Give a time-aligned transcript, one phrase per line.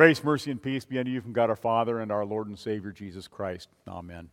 [0.00, 2.58] Grace, mercy, and peace be unto you from God our Father and our Lord and
[2.58, 3.68] Savior Jesus Christ.
[3.86, 4.30] Amen.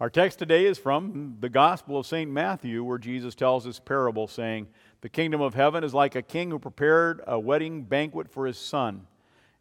[0.00, 2.28] Our text today is from the Gospel of St.
[2.28, 4.66] Matthew, where Jesus tells this parable, saying,
[5.02, 8.58] The kingdom of heaven is like a king who prepared a wedding banquet for his
[8.58, 9.06] son.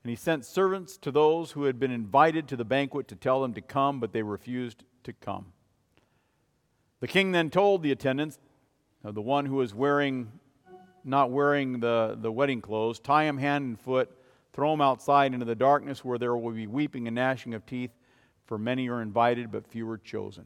[0.04, 3.44] And he sent servants to those who had been invited to the banquet to tell
[3.44, 5.54] them to come, but they refused to come.
[7.02, 8.40] The king then told the attendants,
[9.04, 10.32] the one who was wearing,
[11.04, 14.10] not wearing the, the wedding clothes, tie him hand and foot
[14.54, 17.92] Throw them outside into the darkness where there will be weeping and gnashing of teeth,
[18.46, 20.46] for many are invited, but few are chosen.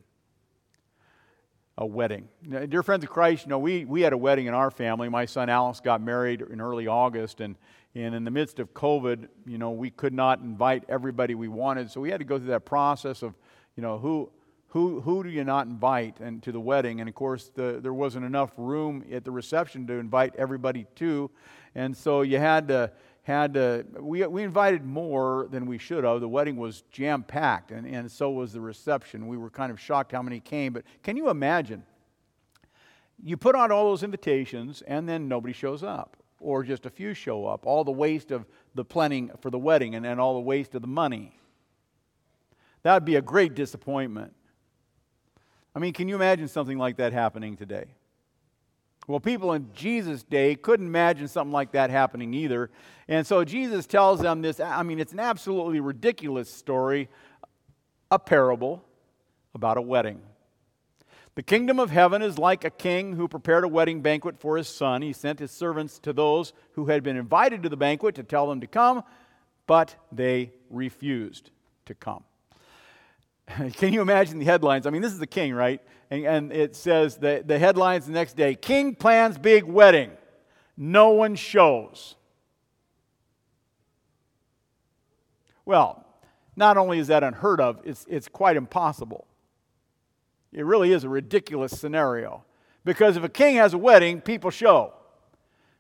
[1.78, 2.28] A wedding.
[2.44, 5.10] Now, dear friends of Christ, you know, we, we had a wedding in our family.
[5.10, 7.56] My son Alex got married in early August, and,
[7.96, 11.90] and in the midst of COVID, you know, we could not invite everybody we wanted.
[11.90, 13.34] So we had to go through that process of,
[13.76, 14.30] you know, who,
[14.68, 17.00] who, who do you not invite and to the wedding?
[17.00, 21.32] And of course, the, there wasn't enough room at the reception to invite everybody to.
[21.74, 22.92] And so you had to
[23.24, 26.20] had uh, we, we invited more than we should have.
[26.20, 29.28] The wedding was jam packed, and, and so was the reception.
[29.28, 30.74] We were kind of shocked how many came.
[30.74, 31.84] But can you imagine?
[33.24, 37.14] You put out all those invitations, and then nobody shows up, or just a few
[37.14, 37.66] show up.
[37.66, 40.82] All the waste of the planning for the wedding, and then all the waste of
[40.82, 41.40] the money.
[42.82, 44.34] That would be a great disappointment.
[45.74, 47.86] I mean, can you imagine something like that happening today?
[49.08, 52.70] Well, people in Jesus' day couldn't imagine something like that happening either.
[53.08, 57.10] And so Jesus tells them this I mean, it's an absolutely ridiculous story,
[58.10, 58.84] a parable
[59.54, 60.22] about a wedding.
[61.36, 64.68] The kingdom of heaven is like a king who prepared a wedding banquet for his
[64.68, 65.02] son.
[65.02, 68.48] He sent his servants to those who had been invited to the banquet to tell
[68.48, 69.04] them to come,
[69.66, 71.50] but they refused
[71.86, 72.24] to come.
[73.74, 74.86] Can you imagine the headlines?
[74.86, 75.82] I mean, this is the king, right?
[76.10, 80.12] And, and it says that the headlines the next day King plans big wedding.
[80.76, 82.16] No one shows.
[85.66, 86.06] Well,
[86.56, 89.28] not only is that unheard of, it's, it's quite impossible.
[90.52, 92.44] It really is a ridiculous scenario.
[92.86, 94.94] Because if a king has a wedding, people show.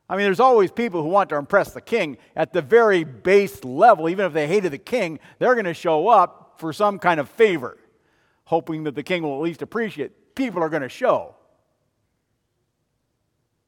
[0.10, 3.64] I mean, there's always people who want to impress the king at the very base
[3.64, 4.10] level.
[4.10, 7.28] Even if they hated the king, they're going to show up for some kind of
[7.28, 7.78] favor,
[8.46, 10.34] hoping that the king will at least appreciate.
[10.34, 11.36] People are going to show.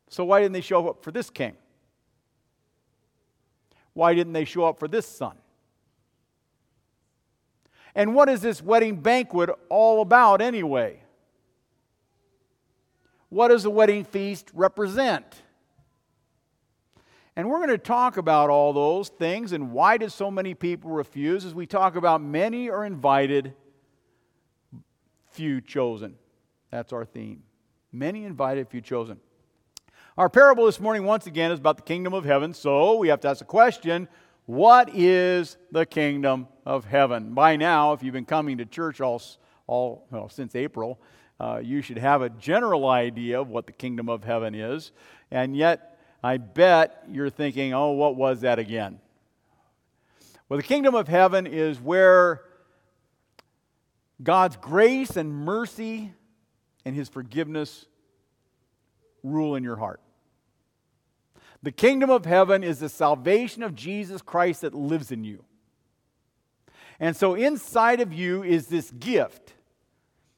[0.07, 1.57] So, why didn't they show up for this king?
[3.91, 5.35] Why didn't they show up for this son?
[7.94, 11.03] And what is this wedding banquet all about anyway?
[13.27, 15.25] What does the wedding feast represent?
[17.35, 20.91] And we're going to talk about all those things and why did so many people
[20.91, 23.53] refuse as we talk about many are invited,
[25.31, 26.16] few chosen.
[26.72, 27.44] That's our theme.
[27.91, 29.19] Many invited, few chosen.
[30.18, 32.53] Our parable this morning, once again, is about the kingdom of heaven.
[32.53, 34.07] So we have to ask the question
[34.45, 37.34] what is the kingdom of heaven?
[37.34, 39.22] By now, if you've been coming to church all,
[39.68, 41.01] all well, since April,
[41.40, 44.91] uh, you should have a general idea of what the kingdom of heaven is.
[45.31, 45.94] And yet,
[46.25, 49.00] I bet you're thinking, oh, what was that again?
[50.50, 52.41] Well, the kingdom of heaven is where
[54.24, 56.13] God's grace and mercy
[56.84, 57.86] and his forgiveness
[59.22, 60.02] rule in your heart.
[61.62, 65.46] The kingdom of heaven is the salvation of Jesus Christ that lives in you.
[67.00, 69.53] And so inside of you is this gift.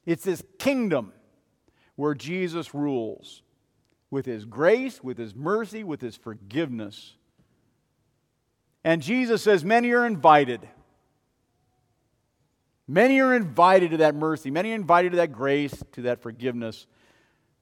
[0.04, 1.14] It's this kingdom
[1.96, 3.40] where Jesus rules
[4.10, 7.14] with His grace, with His mercy, with His forgiveness.
[8.84, 10.66] And Jesus says, Many are invited.
[12.86, 14.50] Many are invited to that mercy.
[14.50, 16.86] Many are invited to that grace, to that forgiveness.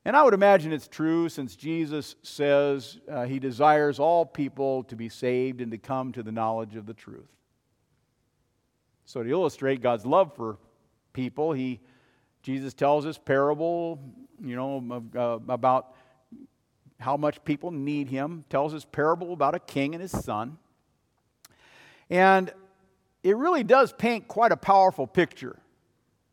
[0.04, 4.94] And I would imagine it's true since Jesus says uh, he desires all people to
[4.94, 7.26] be saved and to come to the knowledge of the truth.
[9.04, 10.58] So, to illustrate God's love for
[11.12, 11.80] people, he,
[12.44, 13.98] Jesus tells this parable,
[14.40, 15.96] you know, uh, about
[16.98, 20.58] how much people need him, tells this parable about a king and his son.
[22.08, 22.52] And
[23.22, 25.58] it really does paint quite a powerful picture,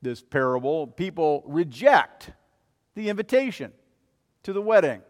[0.02, 0.88] this parable.
[0.88, 2.32] People reject
[2.96, 3.72] the invitation
[4.44, 5.02] to the wedding.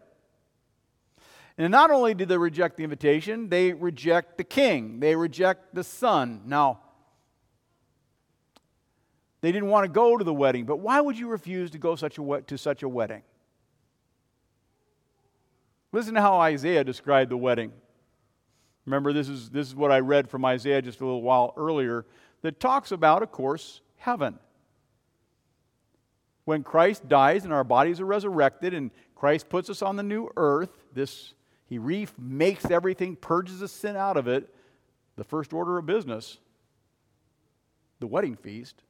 [1.56, 5.84] And not only do they reject the invitation, they reject the king, they reject the
[5.84, 6.42] son.
[6.46, 6.80] Now,
[9.40, 11.96] they didn't want to go to the wedding, but why would you refuse to go
[11.96, 13.22] such a, to such a wedding?
[15.94, 17.70] Listen to how Isaiah described the wedding.
[18.84, 22.04] Remember, this is, this is what I read from Isaiah just a little while earlier
[22.42, 24.40] that talks about, of course, heaven.
[26.46, 30.28] When Christ dies and our bodies are resurrected and Christ puts us on the new
[30.36, 31.32] earth, this
[31.66, 34.52] he remakes everything, purges the sin out of it.
[35.14, 36.38] the first order of business,
[38.00, 38.82] the wedding feast.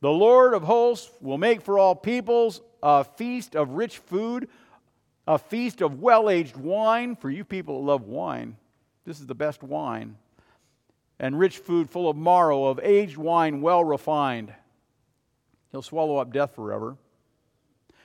[0.00, 4.48] The Lord of hosts will make for all peoples a feast of rich food,
[5.26, 7.16] a feast of well aged wine.
[7.16, 8.56] For you people that love wine,
[9.04, 10.16] this is the best wine.
[11.18, 14.52] And rich food full of marrow, of aged wine well refined.
[15.70, 16.96] He'll swallow up death forever.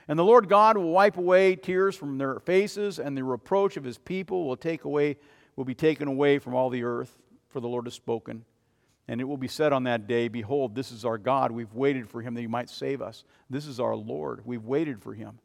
[0.06, 3.84] And the Lord God will wipe away tears from their faces, and the reproach of
[3.84, 5.16] his people will take away
[5.58, 7.18] will be taken away from all the earth,
[7.48, 8.44] for the Lord has spoken.
[9.08, 11.50] And it will be said on that day, Behold, this is our God.
[11.50, 13.24] We've waited for him that he might save us.
[13.50, 14.42] This is our Lord.
[14.44, 15.40] We've waited for him.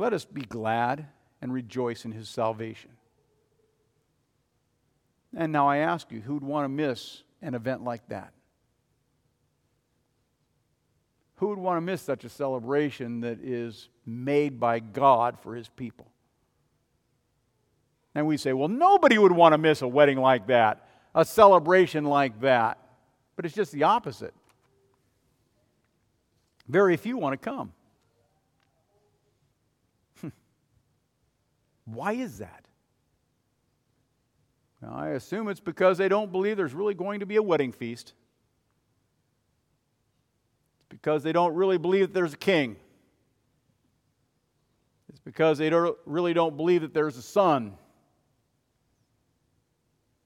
[0.00, 1.08] Let us be glad
[1.42, 2.88] and rejoice in his salvation.
[5.36, 8.32] And now I ask you, who'd want to miss an event like that?
[11.36, 15.68] Who would want to miss such a celebration that is made by God for his
[15.68, 16.10] people?
[18.14, 22.06] And we say, well, nobody would want to miss a wedding like that, a celebration
[22.06, 22.78] like that.
[23.36, 24.32] But it's just the opposite.
[26.68, 27.74] Very few want to come.
[31.84, 32.66] Why is that?
[34.82, 37.72] Now, I assume it's because they don't believe there's really going to be a wedding
[37.72, 38.14] feast.
[40.78, 42.76] It's because they don't really believe that there's a king.
[45.10, 47.74] It's because they don't, really don't believe that there's a son.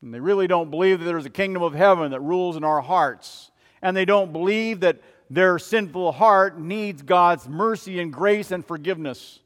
[0.02, 2.82] And they really don't believe that there's a kingdom of heaven that rules in our
[2.82, 3.50] hearts.
[3.80, 9.40] And they don't believe that their sinful heart needs God's mercy and grace and forgiveness.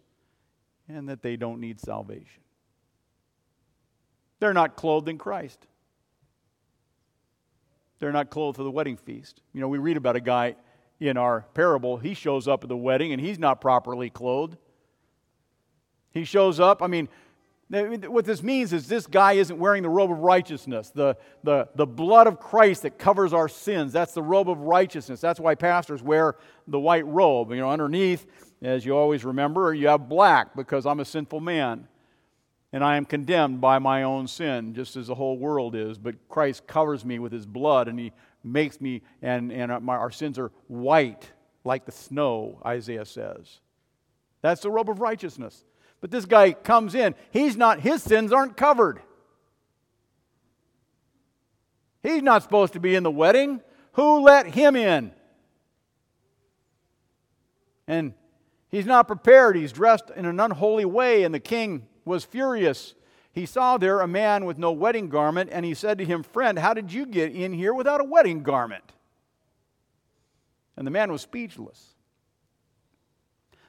[0.89, 2.43] And that they don't need salvation.
[4.41, 5.67] They're not clothed in Christ.
[7.99, 9.43] They're not clothed for the wedding feast.
[9.53, 10.55] You know, we read about a guy
[11.01, 11.97] in our parable.
[11.97, 14.57] He shows up at the wedding and he's not properly clothed.
[16.13, 16.83] He shows up.
[16.83, 17.09] I mean,
[17.71, 21.87] what this means is this guy isn't wearing the robe of righteousness, the, the, the
[21.87, 23.93] blood of Christ that covers our sins.
[23.93, 25.21] That's the robe of righteousness.
[25.21, 26.37] That's why pastors wear
[26.67, 27.51] the white robe.
[27.51, 28.27] You know, underneath,
[28.63, 31.89] as you always remember, you have black because I'm a sinful man.
[32.73, 35.97] And I am condemned by my own sin, just as the whole world is.
[35.97, 38.13] But Christ covers me with his blood, and he
[38.45, 41.31] makes me, and, and my, our sins are white
[41.65, 43.61] like the snow, Isaiah says.
[44.43, 45.65] That's the robe of righteousness.
[46.01, 47.15] But this guy comes in.
[47.31, 49.01] He's not, his sins aren't covered.
[52.03, 53.61] He's not supposed to be in the wedding.
[53.93, 55.13] Who let him in?
[57.89, 58.15] And
[58.71, 59.57] he's not prepared.
[59.57, 62.95] He's dressed in an unholy way, and the king was furious.
[63.33, 66.59] He saw there a man with no wedding garment, and he said to him, Friend,
[66.59, 68.93] how did you get in here without a wedding garment?
[70.77, 71.95] And the man was speechless.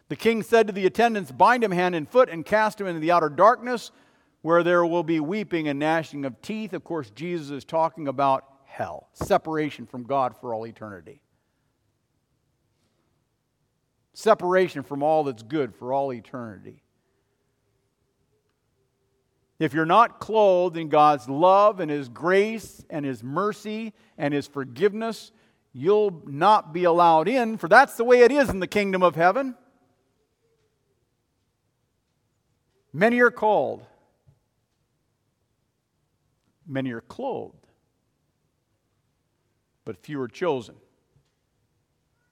[0.09, 2.99] The king said to the attendants, Bind him hand and foot and cast him into
[2.99, 3.91] the outer darkness,
[4.41, 6.73] where there will be weeping and gnashing of teeth.
[6.73, 11.21] Of course, Jesus is talking about hell, separation from God for all eternity.
[14.13, 16.83] Separation from all that's good for all eternity.
[19.59, 24.47] If you're not clothed in God's love and His grace and His mercy and His
[24.47, 25.31] forgiveness,
[25.73, 29.15] you'll not be allowed in, for that's the way it is in the kingdom of
[29.15, 29.55] heaven.
[32.91, 33.85] Many are called,
[36.67, 37.67] many are clothed,
[39.85, 40.75] but few are chosen.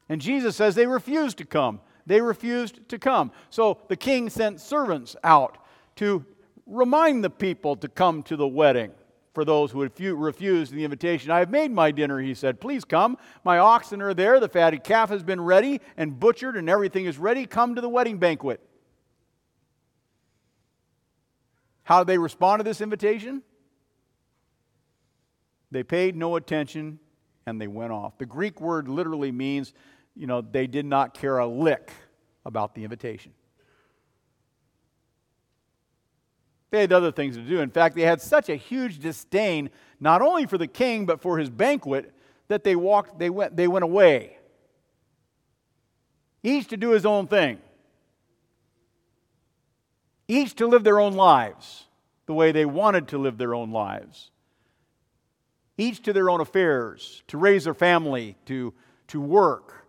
[0.09, 1.79] And Jesus says they refused to come.
[2.05, 3.31] They refused to come.
[3.49, 5.57] So the king sent servants out
[5.97, 6.25] to
[6.65, 8.91] remind the people to come to the wedding
[9.33, 11.29] for those who had refused the invitation.
[11.29, 12.59] I have made my dinner, he said.
[12.59, 13.17] Please come.
[13.43, 14.39] My oxen are there.
[14.39, 17.45] The fatted calf has been ready and butchered, and everything is ready.
[17.45, 18.61] Come to the wedding banquet.
[21.87, 23.41] How did they respond to this invitation?
[25.71, 26.99] They paid no attention
[27.45, 28.17] and they went off.
[28.17, 29.73] The Greek word literally means,
[30.13, 31.93] you know, they did not care a lick
[32.45, 33.31] about the invitation.
[36.71, 37.61] They had other things to do.
[37.61, 39.69] In fact, they had such a huge disdain,
[40.01, 42.13] not only for the king, but for his banquet,
[42.49, 44.37] that they walked, they went, they went away.
[46.43, 47.59] Each to do his own thing
[50.27, 51.85] each to live their own lives
[52.25, 54.31] the way they wanted to live their own lives,
[55.77, 58.73] each to their own affairs, to raise their family, to,
[59.07, 59.85] to work,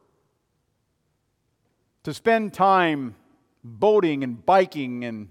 [2.05, 3.15] to spend time
[3.65, 5.29] boating and biking and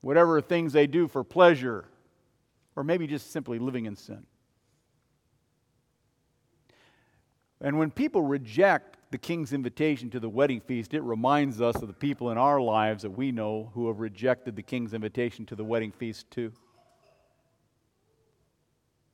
[0.00, 1.84] whatever things they do for pleasure,
[2.76, 4.24] or maybe just simply living in sin.
[7.60, 11.86] And when people reject the king's invitation to the wedding feast, it reminds us of
[11.86, 15.54] the people in our lives that we know who have rejected the king's invitation to
[15.54, 16.50] the wedding feast, too.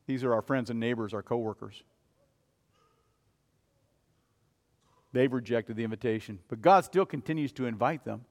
[0.07, 1.83] These are our friends and neighbors, our coworkers.
[5.12, 8.25] They've rejected the invitation, but God still continues to invite them.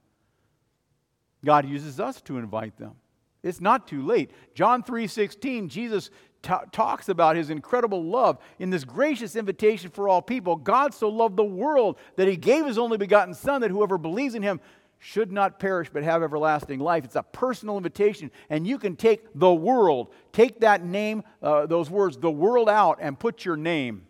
[1.46, 2.96] God uses us to invite them.
[3.44, 4.32] It's not too late.
[4.54, 6.10] John 3:16, Jesus
[6.42, 10.56] t- talks about his incredible love in this gracious invitation for all people.
[10.56, 14.36] God so loved the world that he gave his only begotten son that whoever believes
[14.36, 14.60] in him
[15.02, 17.06] should not perish but have everlasting life.
[17.06, 21.90] It's a personal invitation, and you can take the world, take that name, uh, those
[21.90, 24.06] words, the world out, and put your name.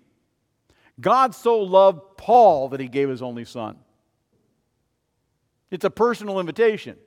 [1.00, 3.78] God so loved Paul that he gave his only son.
[5.72, 6.98] It's a personal invitation.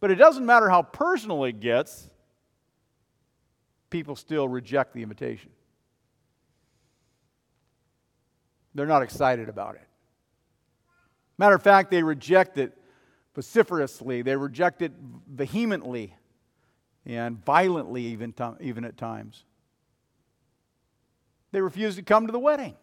[0.00, 2.08] But it doesn't matter how personal it gets,
[3.90, 5.50] people still reject the invitation.
[8.74, 9.86] They're not excited about it.
[11.36, 12.76] Matter of fact, they reject it
[13.34, 14.92] vociferously, they reject it
[15.28, 16.14] vehemently
[17.06, 19.44] and violently, even, even at times.
[21.52, 22.76] They refuse to come to the wedding.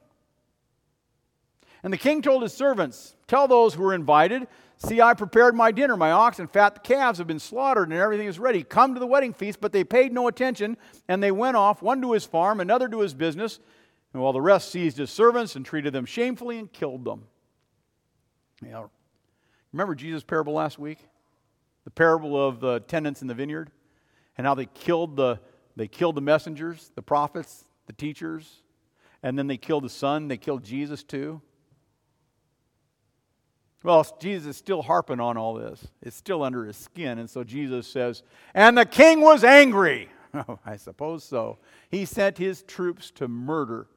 [1.88, 5.72] And the king told his servants, Tell those who are invited, see, I prepared my
[5.72, 5.96] dinner.
[5.96, 8.62] My ox and fat calves have been slaughtered, and everything is ready.
[8.62, 9.62] Come to the wedding feast.
[9.62, 10.75] But they paid no attention,
[11.08, 13.62] and they went off, one to his farm, another to his business.
[14.12, 17.24] And while the rest seized his servants and treated them shamefully and killed them.
[18.62, 18.89] Know,
[19.72, 21.00] remember Jesus' parable last week?
[21.86, 23.72] The parable of the tenants in the vineyard?
[24.38, 25.39] And how they killed the,
[25.77, 28.62] they killed the messengers, the prophets, the teachers,
[29.24, 30.27] and then they killed the son.
[30.27, 31.41] They killed Jesus too.
[33.84, 35.88] Well, Jesus is still harping on all this.
[36.01, 37.19] It's still under his skin.
[37.19, 40.10] And so Jesus says, And the king was angry.
[40.34, 41.57] Oh, I suppose so.
[41.89, 43.88] He sent his troops to murder,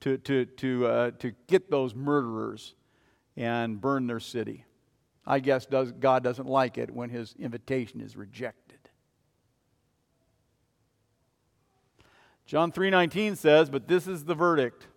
[0.00, 2.74] to, to, to, uh, to get those murderers
[3.36, 4.64] and burn their city.
[5.26, 8.78] I guess does, God doesn't like it when his invitation is rejected.
[12.46, 14.88] John 3:19 says, "But this is the verdict.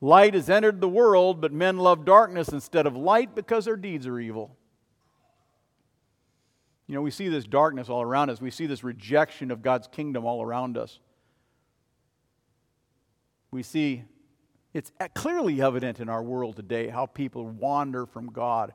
[0.00, 4.06] Light has entered the world, but men love darkness instead of light because their deeds
[4.06, 4.56] are evil.
[6.86, 8.40] You know, we see this darkness all around us.
[8.40, 11.00] We see this rejection of God's kingdom all around us.
[13.50, 14.04] We see
[14.74, 18.74] it's clearly evident in our world today how people wander from God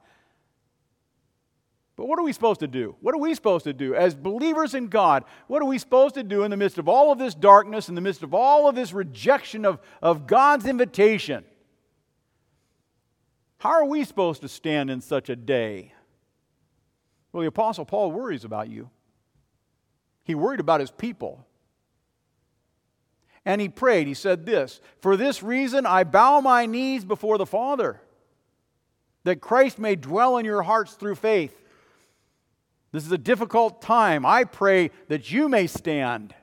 [2.01, 2.95] but what are we supposed to do?
[3.01, 3.93] What are we supposed to do?
[3.93, 7.11] As believers in God, what are we supposed to do in the midst of all
[7.11, 11.45] of this darkness, in the midst of all of this rejection of, of God's invitation?
[13.59, 15.93] How are we supposed to stand in such a day?
[17.31, 18.89] Well, the Apostle Paul worries about you.
[20.23, 21.45] He worried about his people.
[23.45, 24.07] And he prayed.
[24.07, 28.01] He said this For this reason I bow my knees before the Father,
[29.23, 31.59] that Christ may dwell in your hearts through faith
[32.91, 34.25] this is a difficult time.
[34.25, 36.35] I pray that you may stand.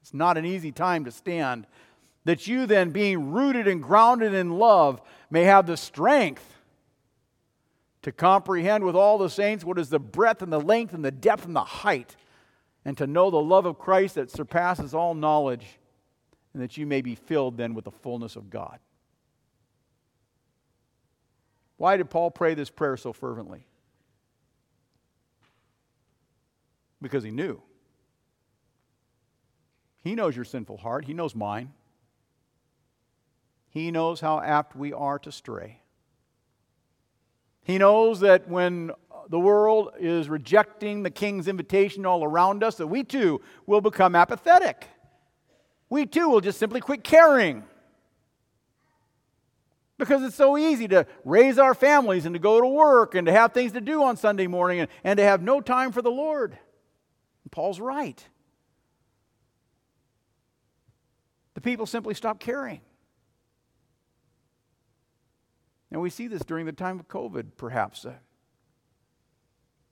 [0.00, 1.66] It's not an easy time to stand.
[2.24, 6.58] That you, then, being rooted and grounded in love, may have the strength
[8.02, 11.10] to comprehend with all the saints what is the breadth and the length and the
[11.10, 12.16] depth and the height,
[12.84, 15.78] and to know the love of Christ that surpasses all knowledge,
[16.52, 18.78] and that you may be filled then with the fullness of God.
[21.76, 23.66] Why did Paul pray this prayer so fervently?
[27.02, 27.60] Because he knew.
[30.02, 31.72] He knows your sinful heart, he knows mine.
[33.68, 35.80] He knows how apt we are to stray.
[37.64, 38.90] He knows that when
[39.30, 44.14] the world is rejecting the king's invitation all around us, that we too will become
[44.14, 44.88] apathetic.
[45.88, 47.64] We too will just simply quit caring.
[49.96, 53.32] Because it's so easy to raise our families and to go to work and to
[53.32, 56.10] have things to do on Sunday morning and, and to have no time for the
[56.10, 56.58] Lord.
[57.52, 58.26] Paul's right.
[61.54, 62.80] The people simply stop caring.
[65.92, 68.06] And we see this during the time of COVID, perhaps.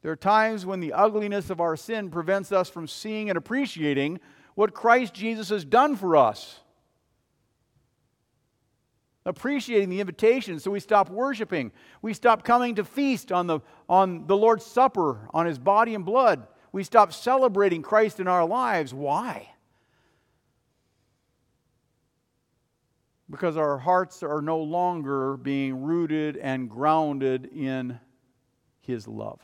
[0.03, 4.19] There are times when the ugliness of our sin prevents us from seeing and appreciating
[4.55, 6.61] what Christ Jesus has done for us.
[9.27, 11.71] Appreciating the invitation, so we stop worshiping.
[12.01, 16.07] We stop coming to feast on the, on the Lord's Supper, on his body and
[16.07, 16.47] blood.
[16.73, 18.95] We stop celebrating Christ in our lives.
[18.95, 19.51] Why?
[23.29, 27.99] Because our hearts are no longer being rooted and grounded in
[28.81, 29.41] His love.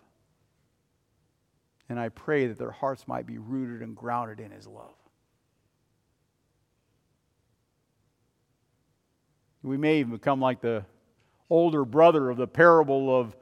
[1.88, 4.94] And I pray that their hearts might be rooted and grounded in His love.
[9.62, 10.84] We may even become like the
[11.50, 13.36] older brother of the parable of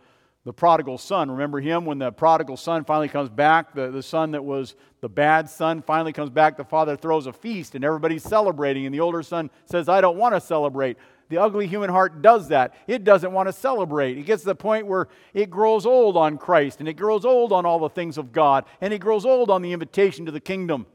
[0.45, 1.31] the prodigal son.
[1.31, 3.75] Remember him when the prodigal son finally comes back?
[3.75, 6.57] The, the son that was the bad son finally comes back.
[6.57, 8.85] The father throws a feast and everybody's celebrating.
[8.85, 10.99] And the older son says, I don't want to celebrate.
[11.31, 12.75] The ugly human heart does that.
[12.87, 14.19] It doesn't want to celebrate.
[14.19, 17.51] It gets to the point where it grows old on Christ and it grows old
[17.51, 20.41] on all the things of God and it grows old on the invitation to the
[20.41, 20.87] kingdom.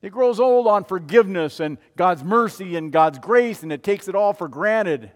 [0.00, 4.14] It grows old on forgiveness and God's mercy and God's grace and it takes it
[4.14, 5.10] all for granted,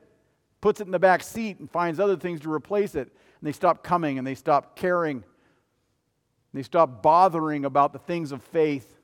[0.61, 3.53] puts it in the back seat and finds other things to replace it and they
[3.53, 5.25] stop coming and they stop caring.
[6.53, 8.97] They stop bothering about the things of faith.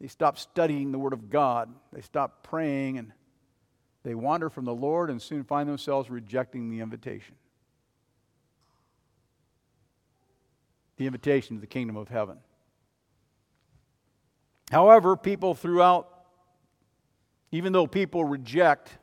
[0.00, 1.70] They stop studying the Word of God.
[1.92, 3.12] They stop praying and
[4.02, 7.34] they wander from the Lord and soon find themselves rejecting the invitation.
[10.96, 12.38] The invitation to the kingdom of heaven.
[14.70, 16.08] However, people throughout,
[17.50, 18.96] even though people reject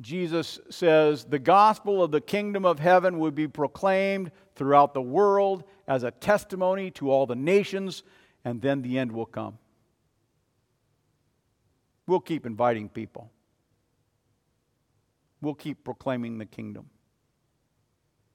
[0.00, 5.64] Jesus says the gospel of the kingdom of heaven would be proclaimed throughout the world
[5.88, 8.04] as a testimony to all the nations,
[8.44, 9.58] and then the end will come.
[12.06, 13.30] We'll keep inviting people,
[15.40, 16.90] we'll keep proclaiming the kingdom,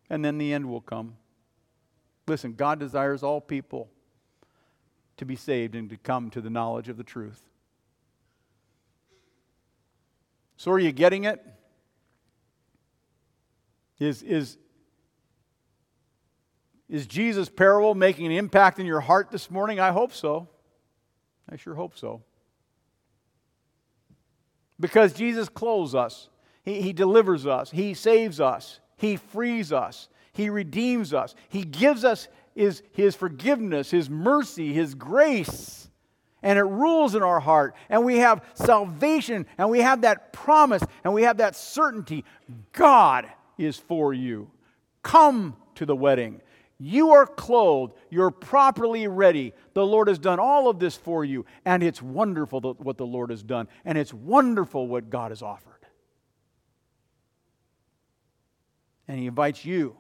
[0.10, 1.16] and then the end will come.
[2.28, 3.90] Listen, God desires all people
[5.18, 7.53] to be saved and to come to the knowledge of the truth.
[10.58, 11.44] So, are you getting it?
[14.00, 14.58] Is, is,
[16.90, 19.80] is Jesus' parable making an impact in your heart this morning?
[19.80, 20.48] I hope so.
[21.50, 22.24] I sure hope so.
[24.80, 26.30] Because Jesus clothes us,
[26.64, 32.04] He, he delivers us, He saves us, He frees us, He redeems us, He gives
[32.04, 35.90] us His, his forgiveness, His mercy, His grace
[36.44, 40.84] and it rules in our heart, and we have salvation, and we have that promise,
[41.04, 42.26] and we have that certainty
[42.74, 44.52] God is for you.
[45.02, 46.42] Come to the wedding.
[46.80, 49.54] You are clothed, you're properly ready.
[49.74, 53.30] The Lord has done all of this for you, and it's wonderful what the Lord
[53.30, 55.86] has done, and it's wonderful what God has offered.
[59.08, 59.96] And He invites you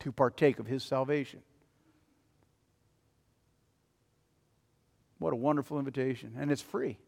[0.00, 1.40] to partake of His salvation.
[5.18, 6.34] What a wonderful invitation.
[6.38, 6.98] And it's free.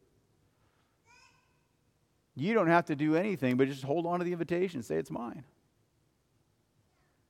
[2.34, 5.10] You don't have to do anything but just hold on to the invitation, say it's
[5.10, 5.44] mine.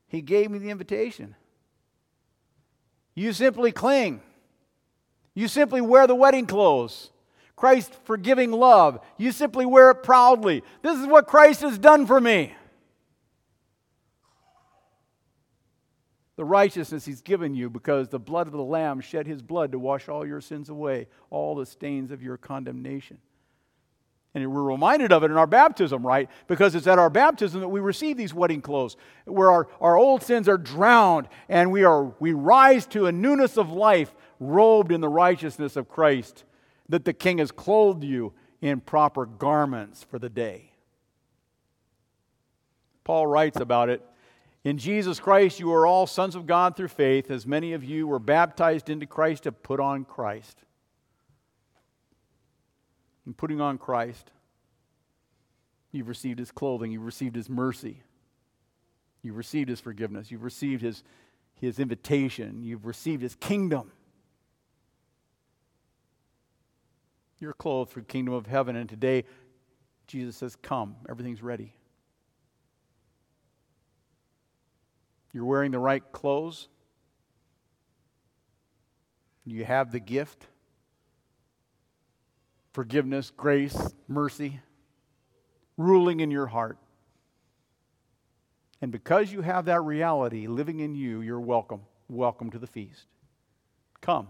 [0.09, 1.35] He gave me the invitation.
[3.15, 4.23] You simply cling.
[5.35, 7.11] You simply wear the wedding clothes.
[7.57, 9.01] Christ's forgiving love.
[9.19, 10.63] You simply wear it proudly.
[10.83, 12.55] This is what Christ has done for me.
[16.41, 19.79] The righteousness he's given you because the blood of the Lamb shed his blood to
[19.79, 23.19] wash all your sins away, all the stains of your condemnation.
[24.35, 26.31] And we're reminded of it in our baptism, right?
[26.47, 30.23] Because it's at our baptism that we receive these wedding clothes, where our, our old
[30.23, 35.03] sins are drowned and we, are, we rise to a newness of life, robed in
[35.03, 36.45] the righteousness of Christ,
[36.89, 40.73] that the King has clothed you in proper garments for the day.
[43.05, 44.03] Paul writes about it
[44.63, 48.07] in Jesus Christ, you are all sons of God through faith, as many of you
[48.07, 50.59] were baptized into Christ have put on Christ.
[53.27, 54.31] In putting on Christ,
[55.93, 58.03] you've received his clothing, you've received his mercy,
[59.23, 61.05] you've received his forgiveness, you've received his,
[61.55, 63.91] his invitation, you've received his kingdom.
[67.39, 69.25] You're clothed for the kingdom of heaven, and today
[70.07, 71.73] Jesus says, Come, everything's ready.
[75.33, 76.69] You're wearing the right clothes.
[79.45, 80.47] You have the gift
[82.73, 84.61] forgiveness, grace, mercy
[85.77, 86.79] ruling in your heart.
[88.83, 91.83] And because you have that reality living in you, you're welcome.
[92.09, 93.07] Welcome to the feast.
[94.01, 94.29] Come.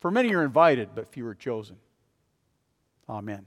[0.00, 1.76] For many are invited, but few are chosen.
[3.08, 3.46] Amen.